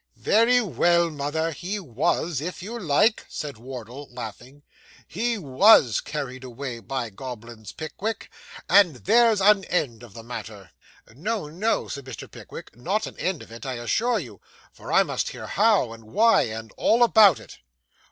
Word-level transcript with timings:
'Very 0.15 0.59
well, 0.59 1.11
mother, 1.11 1.51
he 1.51 1.79
was, 1.79 2.41
if 2.41 2.63
you 2.63 2.79
like,' 2.79 3.23
said 3.29 3.59
Wardle 3.59 4.07
laughing. 4.11 4.63
'He 5.07 5.37
was 5.37 6.01
carried 6.03 6.43
away 6.43 6.79
by 6.79 7.11
goblins, 7.11 7.71
Pickwick; 7.71 8.31
and 8.67 8.95
there's 8.95 9.41
an 9.41 9.63
end 9.65 10.01
of 10.01 10.15
the 10.15 10.23
matter.' 10.23 10.71
'No, 11.13 11.49
no,' 11.49 11.87
said 11.87 12.05
Mr. 12.05 12.27
Pickwick, 12.31 12.75
'not 12.75 13.05
an 13.05 13.15
end 13.19 13.43
of 13.43 13.51
it, 13.51 13.63
I 13.63 13.73
assure 13.73 14.17
you; 14.17 14.41
for 14.71 14.91
I 14.91 15.03
must 15.03 15.29
hear 15.29 15.45
how, 15.45 15.93
and 15.93 16.05
why, 16.05 16.45
and 16.47 16.71
all 16.77 17.03
about 17.03 17.39
it. 17.39 17.59